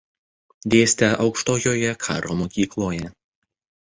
Dėstė 0.73 1.09
Aukštojoje 1.27 1.93
karo 2.07 2.39
mokykloje. 2.43 3.13